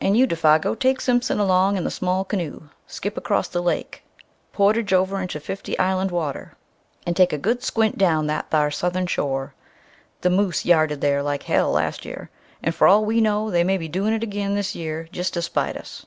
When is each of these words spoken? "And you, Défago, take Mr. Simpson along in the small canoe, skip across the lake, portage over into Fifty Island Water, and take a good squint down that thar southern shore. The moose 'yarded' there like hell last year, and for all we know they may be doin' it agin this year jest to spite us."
"And 0.00 0.16
you, 0.16 0.26
Défago, 0.26 0.74
take 0.78 0.96
Mr. 0.96 1.02
Simpson 1.02 1.38
along 1.38 1.76
in 1.76 1.84
the 1.84 1.90
small 1.90 2.24
canoe, 2.24 2.70
skip 2.86 3.18
across 3.18 3.48
the 3.48 3.60
lake, 3.60 4.02
portage 4.50 4.94
over 4.94 5.20
into 5.20 5.38
Fifty 5.40 5.78
Island 5.78 6.10
Water, 6.10 6.56
and 7.06 7.14
take 7.14 7.34
a 7.34 7.36
good 7.36 7.62
squint 7.62 7.98
down 7.98 8.28
that 8.28 8.48
thar 8.48 8.70
southern 8.70 9.06
shore. 9.06 9.52
The 10.22 10.30
moose 10.30 10.64
'yarded' 10.64 11.02
there 11.02 11.22
like 11.22 11.42
hell 11.42 11.70
last 11.70 12.06
year, 12.06 12.30
and 12.62 12.74
for 12.74 12.86
all 12.88 13.04
we 13.04 13.20
know 13.20 13.50
they 13.50 13.62
may 13.62 13.76
be 13.76 13.88
doin' 13.88 14.14
it 14.14 14.22
agin 14.24 14.54
this 14.54 14.74
year 14.74 15.06
jest 15.12 15.34
to 15.34 15.42
spite 15.42 15.76
us." 15.76 16.06